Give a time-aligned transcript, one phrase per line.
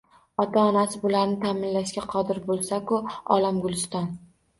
[0.43, 2.99] Ota-onasi bularni taʼminlashga qodir boʻlsa-ku,
[3.37, 4.09] olam guliston